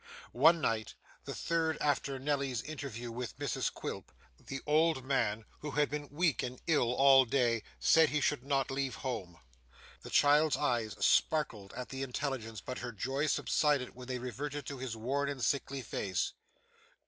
[0.33, 0.95] One night,
[1.25, 4.11] the third after Nelly's interview with Mrs Quilp,
[4.43, 8.71] the old man, who had been weak and ill all day, said he should not
[8.71, 9.37] leave home.
[10.01, 14.79] The child's eyes sparkled at the intelligence, but her joy subsided when they reverted to
[14.79, 16.33] his worn and sickly face.